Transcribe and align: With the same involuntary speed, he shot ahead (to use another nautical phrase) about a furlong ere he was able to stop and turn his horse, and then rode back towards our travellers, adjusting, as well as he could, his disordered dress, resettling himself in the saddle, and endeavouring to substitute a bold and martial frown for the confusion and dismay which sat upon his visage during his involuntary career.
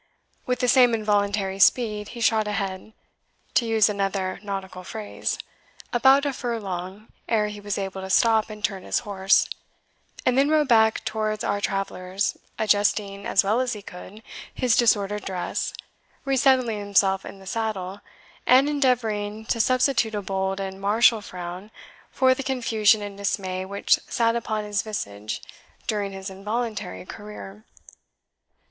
With 0.47 0.61
the 0.61 0.67
same 0.67 0.95
involuntary 0.95 1.59
speed, 1.59 2.07
he 2.07 2.21
shot 2.21 2.47
ahead 2.47 2.93
(to 3.53 3.65
use 3.67 3.87
another 3.87 4.39
nautical 4.41 4.83
phrase) 4.83 5.37
about 5.93 6.25
a 6.25 6.33
furlong 6.33 7.09
ere 7.29 7.49
he 7.49 7.59
was 7.59 7.77
able 7.77 8.01
to 8.01 8.09
stop 8.09 8.49
and 8.49 8.65
turn 8.65 8.81
his 8.81 8.97
horse, 9.05 9.47
and 10.25 10.35
then 10.39 10.49
rode 10.49 10.67
back 10.67 11.05
towards 11.05 11.43
our 11.43 11.61
travellers, 11.61 12.35
adjusting, 12.57 13.27
as 13.27 13.43
well 13.43 13.59
as 13.61 13.73
he 13.73 13.83
could, 13.83 14.23
his 14.55 14.75
disordered 14.75 15.23
dress, 15.23 15.71
resettling 16.25 16.79
himself 16.79 17.23
in 17.23 17.37
the 17.37 17.45
saddle, 17.45 18.01
and 18.47 18.67
endeavouring 18.67 19.45
to 19.45 19.59
substitute 19.59 20.15
a 20.15 20.23
bold 20.23 20.59
and 20.59 20.81
martial 20.81 21.21
frown 21.21 21.69
for 22.09 22.33
the 22.33 22.41
confusion 22.41 23.03
and 23.03 23.17
dismay 23.19 23.65
which 23.65 23.99
sat 24.07 24.35
upon 24.35 24.63
his 24.63 24.81
visage 24.81 25.43
during 25.85 26.11
his 26.11 26.31
involuntary 26.31 27.05
career. 27.05 27.65